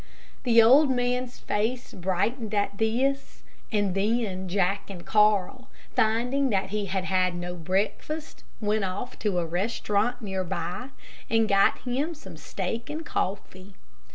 [0.45, 6.87] The old man's face brightened at this, and then Jack and Carl, finding that he
[6.87, 10.89] had had no breakfast, went off to a restaurant near by,
[11.29, 13.75] and got him some steak and coffee.